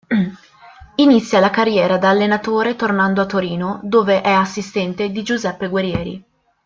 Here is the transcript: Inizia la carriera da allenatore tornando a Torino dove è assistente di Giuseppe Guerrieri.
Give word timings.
Inizia 0.95 1.39
la 1.39 1.51
carriera 1.51 1.99
da 1.99 2.09
allenatore 2.09 2.75
tornando 2.75 3.21
a 3.21 3.27
Torino 3.27 3.79
dove 3.83 4.21
è 4.21 4.31
assistente 4.31 5.11
di 5.11 5.21
Giuseppe 5.21 5.67
Guerrieri. 5.67 6.23